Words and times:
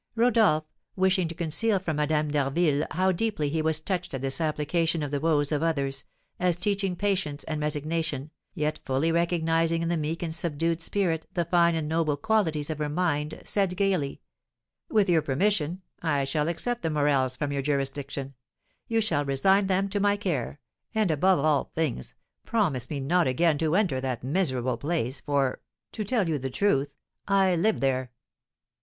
Rodolph, 0.15 0.63
wishing 0.95 1.27
to 1.27 1.35
conceal 1.35 1.77
from 1.77 1.97
Madame 1.97 2.31
d'Harville 2.31 2.87
how 2.89 3.11
deeply 3.11 3.49
he 3.51 3.61
was 3.61 3.79
touched 3.79 4.15
at 4.15 4.23
this 4.23 4.41
application 4.41 5.03
of 5.03 5.11
the 5.11 5.19
woes 5.19 5.51
of 5.51 5.61
others, 5.61 6.05
as 6.39 6.57
teaching 6.57 6.95
patience 6.95 7.43
and 7.43 7.61
resignation, 7.61 8.31
yet 8.55 8.79
fully 8.83 9.11
recognising 9.11 9.83
in 9.83 9.89
the 9.89 9.97
meek 9.97 10.23
and 10.23 10.33
subdued 10.33 10.81
spirit 10.81 11.27
the 11.35 11.45
fine 11.45 11.75
and 11.75 11.87
noble 11.87 12.17
qualities 12.17 12.71
of 12.71 12.79
her 12.79 12.89
mind, 12.89 13.43
said, 13.45 13.77
gaily: 13.77 14.19
"With 14.89 15.07
your 15.07 15.21
permission, 15.21 15.83
I 16.01 16.23
shall 16.23 16.47
except 16.47 16.81
the 16.81 16.89
Morels 16.89 17.35
from 17.37 17.51
your 17.51 17.61
jurisdiction; 17.61 18.33
you 18.87 19.01
shall 19.01 19.23
resign 19.23 19.67
them 19.67 19.87
to 19.89 19.99
my 19.99 20.17
care, 20.17 20.59
and, 20.95 21.11
above 21.11 21.37
all 21.37 21.65
things, 21.75 22.15
promise 22.43 22.89
me 22.89 22.99
not 22.99 23.27
again 23.27 23.59
to 23.59 23.75
enter 23.75 24.01
that 24.01 24.23
miserable 24.23 24.77
place, 24.77 25.19
for, 25.21 25.61
to 25.91 26.03
tell 26.03 26.27
you 26.27 26.39
the 26.39 26.49
truth, 26.49 26.95
I 27.27 27.55
live 27.55 27.81
there." 27.81 28.09